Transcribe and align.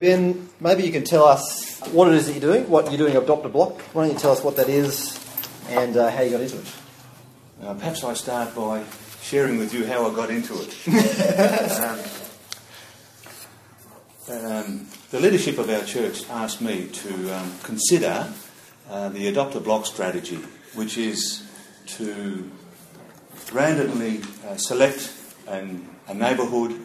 Ben, 0.00 0.48
maybe 0.60 0.84
you 0.84 0.92
can 0.92 1.02
tell 1.02 1.24
us 1.24 1.80
what 1.90 2.06
it 2.06 2.14
is 2.14 2.28
that 2.28 2.34
you're 2.34 2.52
doing, 2.52 2.70
what 2.70 2.86
you're 2.86 2.98
doing 2.98 3.16
Adopt 3.16 3.44
a 3.46 3.48
Block. 3.48 3.80
Why 3.92 4.04
don't 4.04 4.12
you 4.12 4.18
tell 4.20 4.30
us 4.30 4.44
what 4.44 4.54
that 4.54 4.68
is 4.68 5.18
and 5.70 5.96
uh, 5.96 6.08
how 6.08 6.22
you 6.22 6.30
got 6.30 6.40
into 6.40 6.58
it? 6.58 6.72
Uh, 7.60 7.74
perhaps 7.74 8.04
I 8.04 8.14
start 8.14 8.54
by 8.54 8.84
sharing 9.22 9.58
with 9.58 9.74
you 9.74 9.88
how 9.88 10.08
I 10.08 10.14
got 10.14 10.30
into 10.30 10.54
it. 10.54 10.86
um, 14.30 14.46
um, 14.46 14.86
the 15.10 15.18
leadership 15.18 15.58
of 15.58 15.68
our 15.68 15.82
church 15.82 16.30
asked 16.30 16.60
me 16.60 16.86
to 16.86 17.36
um, 17.36 17.52
consider 17.64 18.32
uh, 18.88 19.08
the 19.08 19.26
Adopt 19.26 19.56
a 19.56 19.60
Block 19.60 19.84
strategy, 19.84 20.38
which 20.76 20.96
is 20.96 21.44
to 21.86 22.48
randomly 23.52 24.20
uh, 24.46 24.54
select 24.58 25.12
an, 25.48 25.88
a 26.06 26.14
neighbourhood 26.14 26.84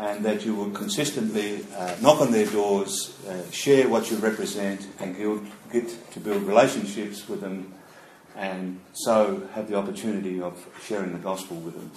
and 0.00 0.24
that 0.24 0.46
you 0.46 0.54
will 0.54 0.70
consistently 0.70 1.62
uh, 1.76 1.94
knock 2.00 2.22
on 2.22 2.32
their 2.32 2.46
doors, 2.46 3.14
uh, 3.28 3.50
share 3.50 3.86
what 3.86 4.10
you 4.10 4.16
represent, 4.16 4.88
and 4.98 5.14
get 5.70 6.10
to 6.12 6.18
build 6.18 6.42
relationships 6.44 7.28
with 7.28 7.42
them, 7.42 7.74
and 8.34 8.80
so 8.94 9.46
have 9.52 9.68
the 9.68 9.76
opportunity 9.76 10.40
of 10.40 10.66
sharing 10.82 11.12
the 11.12 11.18
gospel 11.18 11.58
with 11.58 11.74
them. 11.74 11.90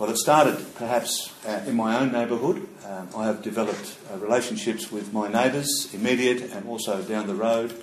Well, 0.00 0.10
it 0.10 0.16
started 0.16 0.58
perhaps 0.74 1.32
uh, 1.46 1.62
in 1.68 1.76
my 1.76 2.00
own 2.00 2.10
neighbourhood. 2.10 2.66
Um, 2.84 3.08
I 3.16 3.26
have 3.26 3.42
developed 3.42 3.96
uh, 4.12 4.16
relationships 4.18 4.90
with 4.90 5.12
my 5.12 5.28
neighbours, 5.28 5.88
immediate 5.94 6.50
and 6.50 6.66
also 6.66 7.00
down 7.02 7.28
the 7.28 7.34
road, 7.34 7.80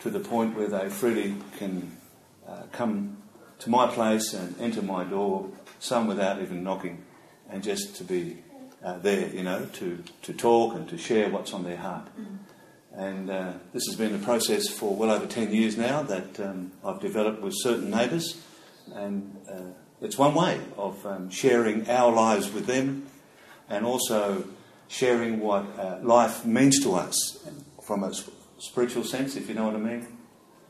to 0.00 0.10
the 0.10 0.20
point 0.20 0.54
where 0.54 0.68
they 0.68 0.90
freely 0.90 1.36
can 1.56 1.96
uh, 2.46 2.64
come 2.72 3.16
to 3.60 3.70
my 3.70 3.86
place 3.86 4.34
and 4.34 4.60
enter 4.60 4.82
my 4.82 5.04
door, 5.04 5.48
some 5.78 6.06
without 6.06 6.42
even 6.42 6.62
knocking, 6.62 7.02
and 7.48 7.62
just 7.62 7.96
to 7.96 8.04
be 8.04 8.36
uh, 8.82 8.98
there, 8.98 9.28
you 9.28 9.42
know, 9.42 9.66
to, 9.74 10.02
to 10.22 10.32
talk 10.32 10.74
and 10.74 10.88
to 10.88 10.98
share 10.98 11.30
what's 11.30 11.52
on 11.52 11.64
their 11.64 11.76
heart. 11.76 12.08
And 12.92 13.30
uh, 13.30 13.52
this 13.72 13.86
has 13.86 13.96
been 13.96 14.14
a 14.14 14.18
process 14.18 14.68
for 14.68 14.96
well 14.96 15.12
over 15.12 15.26
10 15.26 15.54
years 15.54 15.76
now 15.76 16.02
that 16.02 16.40
um, 16.40 16.72
I've 16.84 17.00
developed 17.00 17.40
with 17.40 17.54
certain 17.56 17.90
neighbours. 17.90 18.42
And 18.92 19.36
uh, 19.48 19.72
it's 20.00 20.18
one 20.18 20.34
way 20.34 20.60
of 20.76 21.06
um, 21.06 21.30
sharing 21.30 21.88
our 21.88 22.12
lives 22.12 22.52
with 22.52 22.66
them 22.66 23.06
and 23.68 23.86
also 23.86 24.44
sharing 24.88 25.38
what 25.38 25.64
uh, 25.78 25.98
life 26.02 26.44
means 26.44 26.82
to 26.82 26.94
us 26.94 27.38
from 27.84 28.02
a 28.02 28.12
spiritual 28.58 29.04
sense, 29.04 29.36
if 29.36 29.48
you 29.48 29.54
know 29.54 29.66
what 29.66 29.74
I 29.74 29.78
mean. 29.78 30.18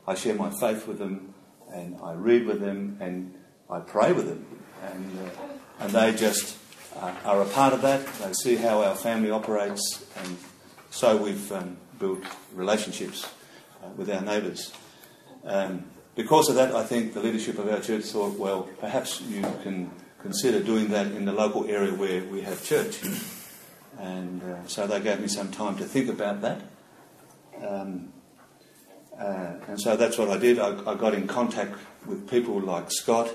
I 0.05 0.13
share 0.13 0.35
my 0.35 0.51
faith 0.51 0.87
with 0.87 0.99
them 0.99 1.33
and 1.73 1.97
I 2.03 2.13
read 2.13 2.45
with 2.45 2.59
them 2.59 2.97
and 2.99 3.33
I 3.69 3.79
pray 3.79 4.13
with 4.13 4.27
them. 4.27 4.45
And, 4.83 5.19
uh, 5.19 5.43
and 5.79 5.91
they 5.93 6.13
just 6.13 6.58
uh, 6.95 7.13
are 7.25 7.41
a 7.41 7.45
part 7.45 7.73
of 7.73 7.81
that. 7.81 8.05
They 8.19 8.33
see 8.33 8.55
how 8.55 8.81
our 8.83 8.95
family 8.95 9.31
operates, 9.31 10.05
and 10.17 10.37
so 10.89 11.17
we've 11.17 11.51
um, 11.51 11.77
built 11.99 12.23
relationships 12.53 13.29
uh, 13.83 13.89
with 13.95 14.09
our 14.09 14.21
neighbours. 14.21 14.73
Um, 15.43 15.85
because 16.15 16.49
of 16.49 16.55
that, 16.55 16.75
I 16.75 16.83
think 16.83 17.13
the 17.13 17.21
leadership 17.21 17.59
of 17.59 17.69
our 17.69 17.79
church 17.79 18.05
thought, 18.05 18.37
well, 18.37 18.63
perhaps 18.79 19.21
you 19.21 19.41
can 19.63 19.91
consider 20.21 20.61
doing 20.61 20.89
that 20.89 21.07
in 21.07 21.25
the 21.25 21.31
local 21.31 21.65
area 21.65 21.93
where 21.93 22.23
we 22.25 22.41
have 22.41 22.63
church. 22.63 23.01
And 23.97 24.43
uh, 24.43 24.67
so 24.67 24.87
they 24.87 24.99
gave 24.99 25.19
me 25.21 25.27
some 25.27 25.51
time 25.51 25.77
to 25.77 25.85
think 25.85 26.09
about 26.09 26.41
that. 26.41 26.61
Um, 27.65 28.13
uh, 29.17 29.53
and 29.67 29.79
so 29.79 29.95
that's 29.95 30.17
what 30.17 30.29
I 30.29 30.37
did. 30.37 30.59
I, 30.59 30.77
I 30.89 30.95
got 30.95 31.13
in 31.13 31.27
contact 31.27 31.75
with 32.05 32.29
people 32.29 32.59
like 32.59 32.91
Scott 32.91 33.29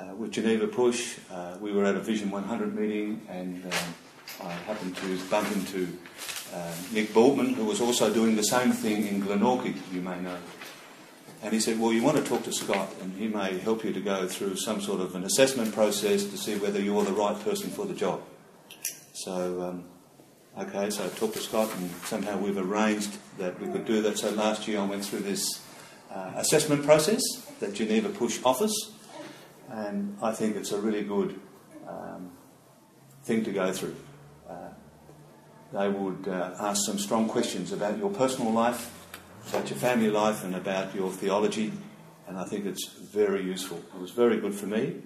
uh, 0.00 0.14
with 0.14 0.32
Geneva 0.32 0.66
Push. 0.66 1.18
Uh, 1.30 1.56
we 1.60 1.72
were 1.72 1.84
at 1.84 1.96
a 1.96 2.00
Vision 2.00 2.30
100 2.30 2.74
meeting 2.74 3.20
and 3.28 3.64
um, 3.64 3.94
I 4.42 4.52
happened 4.52 4.96
to 4.96 5.18
bump 5.28 5.50
into 5.52 5.98
uh, 6.54 6.72
Nick 6.92 7.08
Boltman, 7.08 7.54
who 7.54 7.64
was 7.64 7.80
also 7.80 8.12
doing 8.12 8.36
the 8.36 8.42
same 8.42 8.72
thing 8.72 9.06
in 9.06 9.22
Glenorchy, 9.22 9.76
you 9.92 10.00
may 10.00 10.18
know. 10.20 10.36
And 11.42 11.52
he 11.52 11.60
said, 11.60 11.78
Well, 11.78 11.92
you 11.92 12.02
want 12.02 12.18
to 12.18 12.24
talk 12.24 12.42
to 12.44 12.52
Scott, 12.52 12.90
and 13.00 13.16
he 13.16 13.28
may 13.28 13.58
help 13.58 13.84
you 13.84 13.92
to 13.92 14.00
go 14.00 14.26
through 14.26 14.56
some 14.56 14.80
sort 14.80 15.00
of 15.00 15.14
an 15.14 15.24
assessment 15.24 15.72
process 15.72 16.24
to 16.24 16.36
see 16.36 16.56
whether 16.56 16.80
you're 16.80 17.04
the 17.04 17.12
right 17.12 17.38
person 17.44 17.70
for 17.70 17.86
the 17.86 17.94
job. 17.94 18.20
So, 19.14 19.62
um, 19.62 19.84
okay, 20.58 20.90
so 20.90 21.04
I 21.04 21.08
talked 21.08 21.34
to 21.34 21.40
Scott, 21.40 21.70
and 21.76 21.90
somehow 22.04 22.36
we've 22.36 22.58
arranged 22.58 23.16
that 23.38 23.58
we 23.60 23.68
could 23.68 23.86
do 23.86 24.02
that. 24.02 24.18
So 24.18 24.30
last 24.30 24.68
year 24.68 24.80
I 24.80 24.84
went 24.84 25.04
through 25.04 25.20
this 25.20 25.62
uh, 26.10 26.32
assessment 26.36 26.84
process 26.84 27.22
that 27.60 27.74
Geneva 27.74 28.10
Push 28.10 28.40
offers 28.44 28.92
and 29.70 30.16
I 30.22 30.32
think 30.32 30.56
it's 30.56 30.72
a 30.72 30.80
really 30.80 31.04
good 31.04 31.40
um, 31.88 32.32
thing 33.22 33.44
to 33.44 33.52
go 33.52 33.72
through. 33.72 33.96
Uh, 34.48 34.70
they 35.72 35.88
would 35.88 36.26
uh, 36.26 36.54
ask 36.58 36.84
some 36.84 36.98
strong 36.98 37.28
questions 37.28 37.72
about 37.72 37.96
your 37.96 38.10
personal 38.10 38.52
life, 38.52 38.90
about 39.48 39.70
your 39.70 39.78
family 39.78 40.10
life, 40.10 40.44
and 40.44 40.54
about 40.56 40.94
your 40.94 41.10
theology, 41.10 41.72
and 42.26 42.36
I 42.38 42.44
think 42.44 42.66
it's 42.66 42.86
very 42.86 43.42
useful. 43.42 43.78
It 43.78 44.00
was 44.00 44.10
very 44.10 44.38
good 44.40 44.54
for 44.54 44.66
me, 44.66 44.96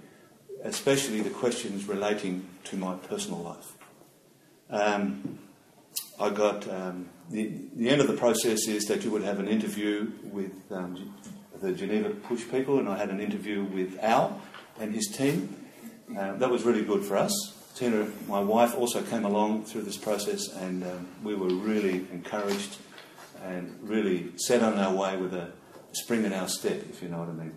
especially 0.62 1.20
the 1.20 1.30
questions 1.30 1.86
relating 1.86 2.48
to 2.64 2.76
my 2.76 2.94
personal 2.94 3.40
life. 3.40 3.72
Um, 4.70 5.38
I 6.18 6.30
got 6.30 6.68
um, 6.68 7.10
the, 7.30 7.52
the 7.74 7.90
end 7.90 8.00
of 8.00 8.06
the 8.06 8.16
process 8.16 8.66
is 8.66 8.84
that 8.84 9.04
you 9.04 9.10
would 9.10 9.22
have 9.22 9.40
an 9.40 9.48
interview 9.48 10.12
with 10.22 10.54
um, 10.70 11.14
the 11.60 11.72
Geneva 11.72 12.10
Push 12.10 12.50
people, 12.50 12.78
and 12.78 12.88
I 12.88 12.96
had 12.96 13.10
an 13.10 13.20
interview 13.20 13.64
with 13.64 13.98
Al, 14.02 14.40
and 14.80 14.94
his 14.94 15.06
team. 15.08 15.56
Uh, 16.16 16.34
that 16.36 16.50
was 16.50 16.64
really 16.64 16.84
good 16.84 17.04
for 17.04 17.16
us. 17.16 17.32
Tina, 17.74 18.06
my 18.28 18.40
wife, 18.40 18.76
also 18.76 19.02
came 19.02 19.24
along 19.24 19.64
through 19.64 19.82
this 19.82 19.96
process, 19.96 20.48
and 20.48 20.84
um, 20.84 21.08
we 21.22 21.34
were 21.34 21.48
really 21.48 22.06
encouraged 22.12 22.76
and 23.42 23.76
really 23.82 24.32
set 24.36 24.62
on 24.62 24.78
our 24.78 24.94
way 24.94 25.16
with 25.16 25.34
a 25.34 25.52
spring 25.92 26.24
in 26.24 26.32
our 26.32 26.48
step, 26.48 26.82
if 26.90 27.02
you 27.02 27.08
know 27.08 27.18
what 27.18 27.28
I 27.28 27.32
mean. 27.32 27.54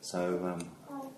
So, 0.00 0.58
um, 0.90 1.08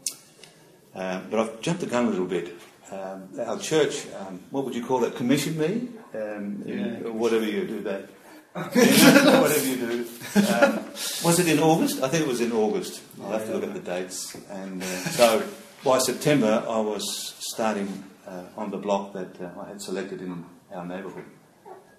uh, 0.95 1.21
but 1.31 1.41
I've 1.41 1.61
jumped 1.61 1.81
the 1.81 1.87
gun 1.87 2.07
a 2.07 2.11
little 2.11 2.27
bit. 2.27 2.57
Um, 2.91 3.29
our 3.39 3.59
church, 3.59 4.07
um, 4.19 4.41
what 4.51 4.65
would 4.65 4.75
you 4.75 4.85
call 4.85 5.05
it? 5.05 5.15
Commission 5.15 5.57
me, 5.57 5.89
um, 6.15 6.63
yeah. 6.67 7.09
whatever 7.09 7.45
you 7.45 7.67
do 7.67 7.81
that. 7.83 8.09
Whatever 8.53 9.65
you 9.65 9.77
do. 9.77 10.07
Um, 10.35 10.85
was 11.23 11.39
it 11.39 11.47
in 11.47 11.61
August? 11.61 12.03
I 12.03 12.09
think 12.09 12.25
it 12.25 12.29
was 12.29 12.41
in 12.41 12.51
August. 12.51 13.01
I'll 13.23 13.31
have 13.31 13.47
to 13.47 13.53
look 13.53 13.63
at 13.63 13.75
the 13.75 13.81
dates. 13.81 14.37
And 14.51 14.83
uh, 14.83 14.87
so 14.87 15.47
by 15.85 15.99
September, 15.99 16.65
I 16.69 16.81
was 16.81 17.37
starting 17.39 18.03
uh, 18.27 18.43
on 18.57 18.73
the 18.73 18.77
block 18.77 19.13
that 19.13 19.41
uh, 19.41 19.51
I 19.61 19.69
had 19.69 19.81
selected 19.81 20.21
in 20.21 20.45
our 20.75 20.85
neighbourhood. 20.85 21.27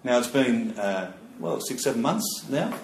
Now 0.04 0.18
it's 0.18 0.28
been, 0.28 0.78
uh, 0.78 1.12
well, 1.38 1.58
six, 1.60 1.84
seven 1.84 2.02
months 2.02 2.44
now. 2.50 2.78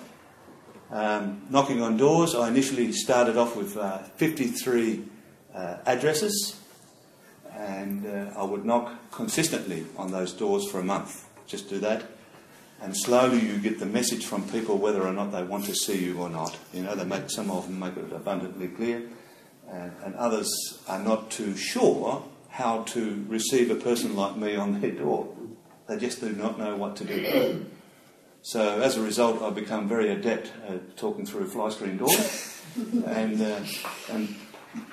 Um, 0.91 1.43
knocking 1.50 1.83
on 1.83 1.99
doors, 1.99 2.35
I 2.35 2.49
initially 2.49 2.93
started 2.93 3.37
off 3.37 3.55
with 3.55 3.77
uh, 3.77 3.99
53 4.17 5.05
uh, 5.55 5.77
addresses, 5.85 6.59
and 7.53 8.06
I 8.35 8.45
would 8.45 8.65
knock 8.65 9.11
consistently 9.11 9.85
on 9.99 10.11
those 10.11 10.33
doors 10.33 10.71
for 10.71 10.81
a 10.81 10.85
month. 10.85 11.27
Just 11.47 11.69
do 11.69 11.79
that 11.81 12.05
and 12.81 12.97
slowly 12.97 13.41
you 13.41 13.59
get 13.59 13.78
the 13.78 13.87
message 13.87 14.25
from 14.25 14.49
people 14.49 14.78
whether 14.78 15.03
or 15.03 15.12
not 15.12 15.33
they 15.33 15.43
want 15.43 15.65
to 15.65 15.75
see 15.75 16.05
you 16.05 16.19
or 16.19 16.31
not. 16.31 16.56
You 16.72 16.83
know, 16.83 16.94
they 16.94 17.05
make 17.05 17.31
some 17.31 17.50
of 17.50 17.66
them 17.66 17.78
make 17.78 17.97
it 17.97 18.12
abundantly 18.12 18.69
clear, 18.69 19.03
and, 19.69 19.93
and 20.05 20.15
others 20.15 20.50
are 20.87 21.03
not 21.03 21.31
too 21.31 21.56
sure 21.56 22.25
how 22.50 22.83
to 22.83 23.25
receive 23.28 23.71
a 23.71 23.75
person 23.75 24.17
like 24.17 24.37
me 24.37 24.56
on 24.56 24.81
their 24.81 24.93
door. 24.93 25.34
They 25.88 25.97
just 25.99 26.21
do 26.21 26.33
not 26.33 26.59
know 26.59 26.77
what 26.77 26.97
to 26.97 27.05
do. 27.05 27.67
So 28.43 28.81
as 28.81 28.97
a 28.97 29.03
result, 29.03 29.43
I've 29.43 29.55
become 29.55 29.88
very 29.88 30.11
adept 30.11 30.53
at 30.69 30.97
talking 30.97 31.27
through 31.27 31.49
fly 31.49 31.71
screen 31.71 31.97
doors, 31.97 32.62
and 33.06 33.41
uh, 33.41 33.61
and 34.11 34.34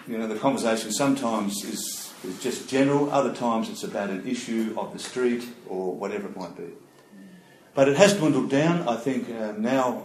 you 0.07 0.17
know 0.17 0.27
the 0.27 0.35
conversation 0.35 0.91
sometimes 0.91 1.63
is, 1.63 2.13
is 2.23 2.41
just 2.41 2.67
general. 2.67 3.11
Other 3.11 3.33
times 3.33 3.69
it's 3.69 3.83
about 3.83 4.09
an 4.09 4.27
issue 4.27 4.73
of 4.77 4.93
the 4.93 4.99
street 4.99 5.47
or 5.67 5.93
whatever 5.95 6.27
it 6.27 6.35
might 6.35 6.57
be. 6.57 6.69
But 7.75 7.89
it 7.89 7.97
has 7.97 8.13
dwindled 8.13 8.49
down. 8.49 8.87
I 8.87 8.95
think 8.95 9.29
uh, 9.29 9.51
now 9.57 10.03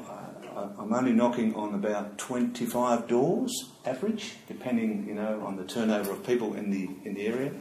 uh, 0.56 0.68
I'm 0.76 0.92
only 0.92 1.12
knocking 1.12 1.54
on 1.54 1.72
about 1.72 2.18
25 2.18 3.06
doors 3.06 3.70
average, 3.86 4.34
depending, 4.48 5.06
you 5.06 5.14
know, 5.14 5.40
on 5.46 5.56
the 5.56 5.64
turnover 5.64 6.10
of 6.10 6.26
people 6.26 6.54
in 6.54 6.70
the 6.70 6.90
in 7.04 7.14
the 7.14 7.26
area, 7.26 7.52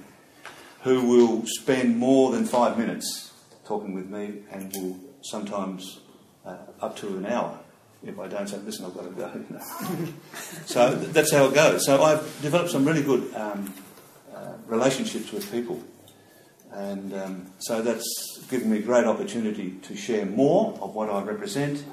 who 0.81 1.06
will 1.06 1.44
spend 1.45 1.97
more 1.97 2.31
than 2.31 2.45
five 2.45 2.75
minutes 2.75 3.33
talking 3.65 3.94
with 3.94 4.09
me, 4.09 4.39
and 4.51 4.75
will 4.75 4.97
sometimes 5.21 6.00
uh, 6.44 6.57
up 6.81 6.97
to 6.97 7.07
an 7.17 7.27
hour. 7.27 7.59
If 8.03 8.17
I 8.17 8.27
don't 8.27 8.47
say, 8.47 8.57
listen, 8.57 8.85
I've 8.85 8.95
got 8.95 9.03
to 9.03 9.11
go. 9.11 10.07
So 10.65 10.95
that's 10.95 11.31
how 11.31 11.45
it 11.45 11.53
goes. 11.53 11.85
So 11.85 12.01
I've 12.01 12.23
developed 12.41 12.71
some 12.71 12.85
really 12.85 13.03
good 13.03 13.33
um, 13.35 13.73
uh, 14.33 14.53
relationships 14.67 15.31
with 15.31 15.51
people. 15.51 15.83
And 16.71 17.13
um, 17.13 17.54
so 17.60 17.81
that's 17.81 18.45
given 18.50 18.71
me 18.71 18.80
a 18.80 18.81
great 18.81 19.06
opportunity 19.06 19.71
to 19.81 19.95
share 19.95 20.25
more 20.25 20.77
of 20.81 20.94
what 20.94 21.10
I 21.10 21.21
represent. 21.21 21.83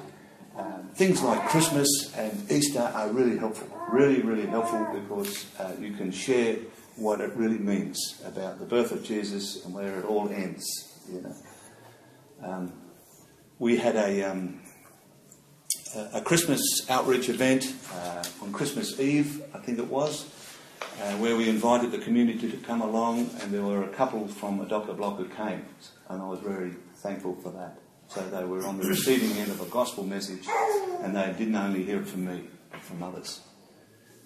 Um, 0.55 0.89
things 0.95 1.21
like 1.21 1.49
Christmas 1.49 1.87
and 2.15 2.51
Easter 2.51 2.81
are 2.81 3.09
really 3.09 3.37
helpful, 3.37 3.67
really, 3.91 4.21
really 4.21 4.45
helpful 4.45 4.87
because 4.93 5.45
uh, 5.59 5.73
you 5.79 5.93
can 5.93 6.11
share 6.11 6.57
what 6.95 7.21
it 7.21 7.31
really 7.35 7.59
means 7.59 8.21
about 8.25 8.59
the 8.59 8.65
birth 8.65 8.91
of 8.91 9.03
Jesus 9.03 9.63
and 9.65 9.73
where 9.73 9.99
it 9.99 10.05
all 10.05 10.29
ends. 10.29 10.65
You 11.11 11.21
know. 11.21 11.35
Um, 12.43 12.73
we 13.59 13.77
had 13.77 13.95
a, 13.95 14.23
um, 14.23 14.61
a 16.13 16.21
Christmas 16.21 16.61
outreach 16.89 17.29
event 17.29 17.73
uh, 17.93 18.23
on 18.41 18.51
Christmas 18.51 18.99
Eve, 18.99 19.43
I 19.53 19.59
think 19.59 19.79
it 19.79 19.87
was, 19.87 20.25
uh, 21.01 21.13
where 21.17 21.35
we 21.35 21.49
invited 21.49 21.91
the 21.91 21.99
community 21.99 22.49
to 22.49 22.57
come 22.57 22.81
along, 22.81 23.29
and 23.41 23.51
there 23.51 23.63
were 23.63 23.83
a 23.83 23.89
couple 23.89 24.27
from 24.27 24.59
a 24.59 24.65
Block 24.65 25.17
who 25.17 25.25
came, 25.29 25.65
and 26.09 26.21
I 26.21 26.25
was 26.25 26.39
very 26.39 26.73
thankful 26.95 27.35
for 27.35 27.51
that. 27.51 27.77
So 28.07 28.21
they 28.29 28.43
were 28.45 28.65
on 28.65 28.77
the 28.77 28.87
receiving 28.87 29.31
end 29.37 29.51
of 29.51 29.61
a 29.61 29.65
gospel 29.65 30.03
message, 30.03 30.47
and 31.01 31.15
they 31.15 31.33
didn't 31.37 31.55
only 31.55 31.83
hear 31.83 32.01
it 32.01 32.07
from 32.07 32.25
me, 32.25 32.43
but 32.71 32.81
from 32.81 33.03
others. 33.03 33.41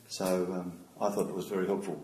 So 0.08 0.26
um, 0.54 0.80
I 1.00 1.10
thought 1.10 1.30
it 1.30 1.36
was 1.36 1.48
very 1.48 1.66
helpful. 1.66 2.04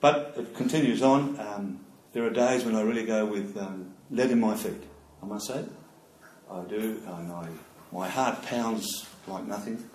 But 0.00 0.34
it 0.36 0.54
continues 0.54 1.02
on. 1.02 1.38
Um, 1.40 1.80
there 2.12 2.24
are 2.24 2.30
days 2.30 2.64
when 2.64 2.76
I 2.76 2.82
really 2.82 3.04
go 3.04 3.26
with 3.26 3.56
um, 3.56 3.94
lead 4.10 4.30
in 4.30 4.40
my 4.40 4.54
feet, 4.56 4.82
I 5.22 5.26
must 5.26 5.48
say. 5.48 5.64
I 6.50 6.62
do, 6.62 7.02
and 7.06 7.32
I, 7.32 7.48
my 7.92 8.08
heart 8.08 8.42
pounds 8.42 9.06
like 9.26 9.44
nothing. 9.46 9.90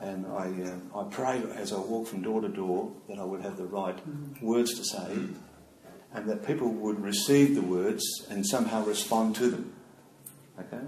And 0.00 0.26
I, 0.26 0.48
uh, 0.62 1.00
I 1.00 1.04
pray 1.10 1.42
as 1.56 1.72
I 1.72 1.78
walk 1.78 2.08
from 2.08 2.22
door 2.22 2.40
to 2.40 2.48
door 2.48 2.92
that 3.08 3.18
I 3.18 3.24
would 3.24 3.42
have 3.42 3.56
the 3.56 3.66
right 3.66 3.98
words 4.40 4.74
to 4.74 4.84
say 4.84 5.28
and 6.12 6.28
that 6.28 6.46
people 6.46 6.68
would 6.68 7.00
receive 7.00 7.54
the 7.54 7.62
words 7.62 8.02
and 8.30 8.46
somehow 8.46 8.84
respond 8.84 9.36
to 9.36 9.50
them. 9.50 9.72
Okay? 10.58 10.84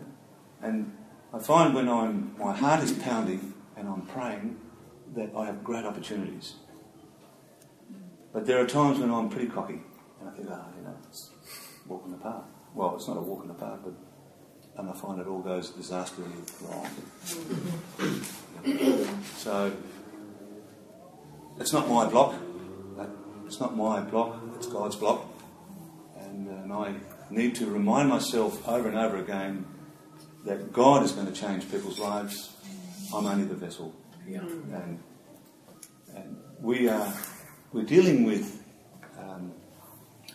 And 0.62 0.96
I 1.32 1.38
find 1.38 1.74
when 1.74 1.88
I'm, 1.88 2.34
my 2.38 2.54
heart 2.56 2.82
is 2.82 2.92
pounding 2.92 3.54
and 3.76 3.88
I'm 3.88 4.02
praying 4.02 4.58
that 5.14 5.30
I 5.36 5.46
have 5.46 5.62
great 5.62 5.84
opportunities. 5.84 6.54
But 8.32 8.46
there 8.46 8.60
are 8.62 8.66
times 8.66 8.98
when 8.98 9.10
I'm 9.10 9.28
pretty 9.28 9.48
cocky 9.48 9.82
and 10.20 10.28
I 10.28 10.32
think, 10.32 10.48
ah, 10.50 10.64
oh, 10.66 10.76
you 10.78 10.84
know, 10.84 10.96
it's 11.08 11.30
walk 11.86 12.02
in 12.06 12.12
the 12.12 12.18
path. 12.18 12.44
Well, 12.74 12.96
it's 12.96 13.06
not 13.06 13.18
a 13.18 13.20
walk 13.20 13.42
in 13.42 13.48
the 13.48 13.54
park, 13.54 13.80
but 13.84 13.94
and 14.76 14.88
I 14.88 14.92
find 14.92 15.20
it 15.20 15.26
all 15.26 15.40
goes 15.40 15.70
disastrously 15.70 16.32
wrong. 16.62 16.88
so 19.36 19.72
it's 21.58 21.72
not 21.72 21.88
my 21.88 22.06
block. 22.08 22.34
It's 23.46 23.60
not 23.60 23.76
my 23.76 24.00
block. 24.00 24.40
It's 24.56 24.66
God's 24.66 24.96
block, 24.96 25.26
and, 26.18 26.48
and 26.48 26.72
I 26.72 26.94
need 27.28 27.54
to 27.56 27.66
remind 27.66 28.08
myself 28.08 28.66
over 28.66 28.88
and 28.88 28.96
over 28.96 29.18
again 29.18 29.66
that 30.46 30.72
God 30.72 31.02
is 31.02 31.12
going 31.12 31.26
to 31.26 31.32
change 31.32 31.70
people's 31.70 31.98
lives. 31.98 32.56
I'm 33.14 33.26
only 33.26 33.44
the 33.44 33.54
vessel. 33.54 33.94
Yeah. 34.26 34.40
And, 34.40 35.02
and 36.14 36.36
we 36.60 36.88
are 36.88 37.12
we're 37.72 37.84
dealing 37.84 38.24
with. 38.24 38.64
Um, 39.18 39.52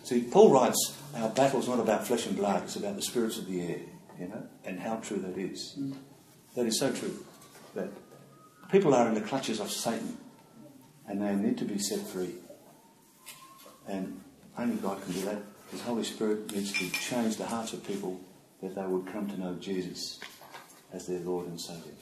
see, 0.04 0.22
Paul 0.24 0.52
writes, 0.52 0.96
"Our 1.16 1.30
battle 1.30 1.60
is 1.60 1.68
not 1.68 1.80
about 1.80 2.06
flesh 2.06 2.28
and 2.28 2.36
blood; 2.36 2.64
it's 2.64 2.76
about 2.76 2.96
the 2.96 3.02
spirits 3.02 3.38
of 3.38 3.48
the 3.48 3.62
air." 3.62 3.80
You 4.20 4.28
know, 4.28 4.44
and 4.66 4.80
how 4.80 4.98
true 4.98 5.20
that 5.20 5.38
is. 5.38 5.76
Mm. 5.80 5.96
That 6.56 6.66
is 6.66 6.80
so 6.80 6.92
true. 6.92 7.24
That 7.76 7.90
people 8.72 8.94
are 8.96 9.08
in 9.08 9.14
the 9.14 9.22
clutches 9.22 9.60
of 9.60 9.72
Satan, 9.72 10.18
and 11.08 11.22
they 11.22 11.36
need 11.36 11.58
to 11.60 11.66
be 11.66 11.78
set 11.78 12.00
free. 12.08 12.34
And 13.88 14.20
only 14.58 14.76
God 14.78 15.02
can 15.04 15.14
do 15.14 15.22
that. 15.22 15.38
His 15.72 15.82
Holy 15.82 16.04
Spirit 16.04 16.52
needs 16.52 16.74
to 16.74 16.90
change 16.90 17.38
the 17.38 17.46
hearts 17.46 17.74
of 17.74 17.86
people 17.86 18.20
that 18.62 18.74
they 18.76 18.86
would 18.86 19.06
come 19.08 19.30
to 19.30 19.40
know 19.40 19.56
Jesus 19.56 20.20
as 20.92 21.06
their 21.08 21.20
Lord 21.20 21.48
and 21.48 21.60
Saviour. 21.60 21.94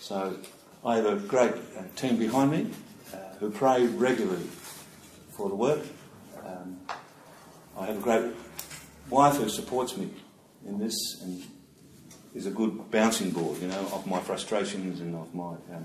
So 0.00 0.36
I 0.84 0.96
have 0.96 1.06
a 1.06 1.16
great 1.16 1.52
uh, 1.52 1.82
team 1.94 2.16
behind 2.16 2.50
me 2.50 2.70
uh, 3.12 3.16
who 3.38 3.50
pray 3.50 3.86
regularly 3.86 4.48
for 5.30 5.48
the 5.48 5.54
work. 5.54 5.80
Um, 6.44 6.80
I 7.78 7.86
have 7.86 7.98
a 7.98 8.00
great 8.00 8.32
wife 9.08 9.36
who 9.36 9.48
supports 9.48 9.96
me 9.96 10.10
in 10.66 10.78
this 10.78 10.94
and 11.22 11.42
is 12.34 12.46
a 12.46 12.50
good 12.50 12.90
bouncing 12.90 13.30
board, 13.30 13.60
you 13.60 13.68
know, 13.68 13.80
of 13.92 14.06
my 14.06 14.20
frustrations 14.20 15.00
and 15.00 15.14
of 15.14 15.34
my 15.34 15.54
um, 15.74 15.84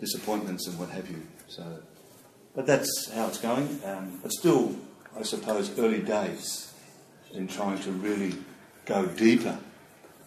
disappointments 0.00 0.66
and 0.66 0.78
what 0.78 0.90
have 0.90 1.08
you. 1.10 1.22
So, 1.48 1.80
but 2.54 2.66
that's 2.66 3.10
how 3.14 3.28
it's 3.28 3.38
going. 3.38 3.80
Um, 3.84 4.18
but 4.22 4.32
still, 4.32 4.74
I 5.16 5.22
suppose, 5.22 5.78
early 5.78 6.00
days 6.00 6.72
in 7.32 7.46
trying 7.46 7.78
to 7.80 7.92
really 7.92 8.34
go 8.86 9.06
deeper 9.06 9.56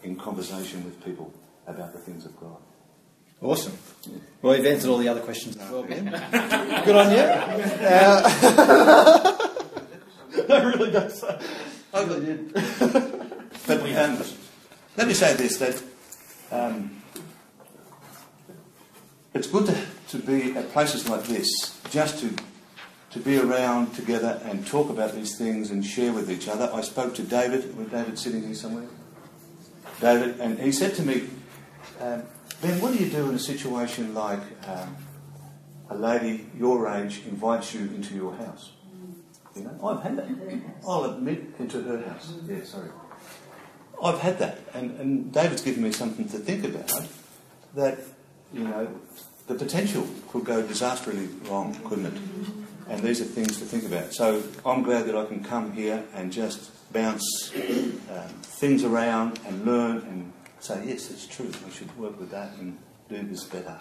in 0.04 0.16
conversation 0.16 0.84
with 0.86 1.04
people 1.04 1.34
about 1.68 1.94
the 1.94 2.00
things 2.00 2.26
of 2.26 2.40
God. 2.40 2.58
Awesome. 3.42 3.78
Yeah. 4.10 4.19
Well, 4.42 4.56
you've 4.56 4.66
answered 4.66 4.90
all 4.90 4.98
the 4.98 5.10
other 5.10 5.19
questions 5.19 5.58
as 5.58 5.69
well, 5.69 5.84
Ben. 5.84 6.06
Good 6.86 6.96
on 6.96 7.12
you. 7.12 7.18
Uh, 7.86 9.38
no, 10.50 10.66
really 10.66 10.92
don't. 10.92 11.24
I 11.94 12.04
really 12.04 12.26
did. 12.26 13.19
But 13.68 13.81
um, 13.81 14.21
let 14.98 15.07
me 15.07 15.13
say 15.13 15.33
this: 15.33 15.57
that 15.57 15.83
um, 16.51 17.01
it's 19.33 19.48
good 19.48 19.65
to, 19.68 19.77
to 20.10 20.18
be 20.18 20.56
at 20.56 20.71
places 20.71 21.10
like 21.10 21.24
this, 21.24 21.48
just 21.89 22.19
to 22.19 22.33
to 23.13 23.19
be 23.19 23.38
around 23.38 23.94
together 23.94 24.42
and 24.45 24.65
talk 24.65 24.89
about 24.89 25.13
these 25.13 25.38
things 25.38 25.69
and 25.69 25.86
share 25.86 26.12
with 26.12 26.31
each 26.31 26.48
other. 26.48 26.69
I 26.74 26.81
spoke 26.81 27.13
to 27.15 27.21
David, 27.21 27.77
with 27.77 27.92
David 27.92 28.18
sitting 28.18 28.44
here 28.44 28.56
somewhere. 28.56 28.88
David, 30.01 30.39
and 30.39 30.59
he 30.59 30.71
said 30.71 30.95
to 30.95 31.04
me, 31.04 31.30
um, 32.01 32.24
Ben, 32.63 32.81
what 32.81 32.92
do 32.92 33.04
you 33.04 33.12
do 33.12 33.30
in 33.30 33.36
a 33.36 33.39
situation 33.39 34.16
like 34.16 34.42
um, 34.68 34.98
a 35.92 35.95
lady 35.95 36.48
your 36.57 36.89
age 36.89 37.21
invites 37.27 37.75
you 37.75 37.81
into 37.81 38.16
your 38.16 38.33
house? 38.33 38.71
You 39.56 39.66
know, 39.66 39.80
I've 39.88 40.01
had 40.01 40.18
that. 40.18 40.27
I'll 40.88 41.06
admit 41.06 41.54
into 41.59 41.81
her 41.83 42.01
house. 42.01 42.33
Yeah, 42.48 42.63
sorry. 42.63 42.89
I've 44.04 44.20
had 44.20 44.40
that, 44.40 44.60
and, 44.74 44.92
and 45.00 45.32
David's 45.32 45.62
given 45.62 45.84
me 45.84 45.92
something 45.92 46.28
to 46.30 46.38
think 46.38 46.66
about. 46.66 46.92
That 47.76 48.00
you 48.54 48.64
know, 48.66 48.88
the 49.48 49.56
potential 49.56 50.08
could 50.30 50.46
go 50.46 50.62
disastrously 50.62 51.28
wrong, 51.50 51.74
couldn't 51.86 52.06
it? 52.08 52.14
And 52.90 53.02
these 53.02 53.22
are 53.22 53.26
things 53.26 53.58
to 53.60 53.66
think 53.66 53.86
about. 53.86 54.14
So 54.14 54.44
I'm 54.66 54.84
glad 54.84 55.06
that 55.06 55.16
I 55.16 55.26
can 55.26 55.44
come 55.44 55.72
here 55.72 56.04
and 56.14 56.32
just 56.32 56.70
bounce 56.92 57.52
um, 57.56 58.28
things 58.42 58.84
around 58.84 59.40
and 59.46 59.66
learn 59.66 59.98
and 59.98 60.34
say, 60.60 60.84
yes, 60.86 61.10
it's 61.10 61.26
true, 61.26 61.50
we 61.66 61.72
should 61.72 61.98
work 61.98 62.20
with 62.20 62.30
that 62.32 62.54
and 62.60 62.78
do 63.10 63.22
this 63.24 63.46
better. 63.46 63.80